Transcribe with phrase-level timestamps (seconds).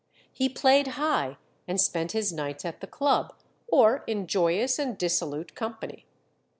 [0.33, 3.35] He played high, and spent his nights at the club,
[3.67, 6.07] or in joyous and dissolute company.